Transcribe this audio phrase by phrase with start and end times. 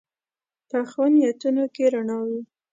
[0.69, 2.41] پخو نیتونو کې رڼا وي